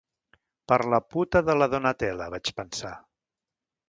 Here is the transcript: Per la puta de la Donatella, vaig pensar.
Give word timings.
Per 0.71 0.77
la 0.93 0.99
puta 1.15 1.41
de 1.49 1.55
la 1.59 1.67
Donatella, 1.73 2.31
vaig 2.37 2.51
pensar. 2.61 2.95